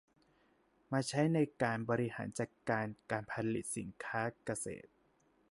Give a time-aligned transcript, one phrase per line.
[0.91, 4.91] มาใช้ในการบริหารจัดการการผลิตสินค้าเกษตร